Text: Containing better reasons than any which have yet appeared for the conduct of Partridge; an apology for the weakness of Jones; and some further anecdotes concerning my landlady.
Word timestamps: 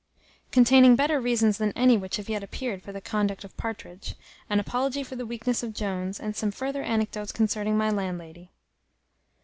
Containing 0.49 0.95
better 0.95 1.21
reasons 1.21 1.59
than 1.59 1.71
any 1.75 1.95
which 1.95 2.17
have 2.17 2.27
yet 2.27 2.41
appeared 2.41 2.81
for 2.81 2.91
the 2.91 2.99
conduct 3.01 3.43
of 3.43 3.55
Partridge; 3.55 4.15
an 4.49 4.59
apology 4.59 5.03
for 5.03 5.15
the 5.15 5.27
weakness 5.27 5.61
of 5.61 5.75
Jones; 5.75 6.19
and 6.19 6.35
some 6.35 6.49
further 6.49 6.81
anecdotes 6.81 7.31
concerning 7.31 7.77
my 7.77 7.91
landlady. 7.91 8.49